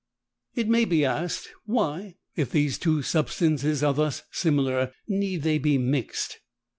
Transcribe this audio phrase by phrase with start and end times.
[0.55, 5.77] It may be asked, why, if these two substances are thus similar, need they be
[5.77, 6.39] mixed?